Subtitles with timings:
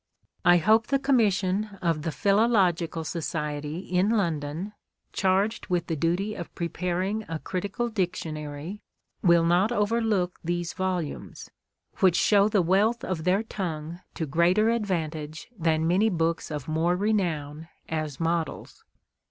[0.43, 4.73] I hope the Commission of the Pliilological Society in London,
[5.13, 8.81] charged with the duty of preparing a Critical Dictionary,
[9.21, 11.51] will not overlook these volumes,
[11.99, 16.95] which show the wealth of their tongue to greater advantage than many books of more
[16.95, 18.83] renown as models.